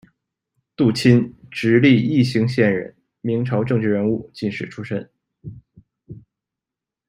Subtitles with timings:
[0.75, 5.07] 杜钦，直隶宜兴县人，明朝政治人物、进士出身。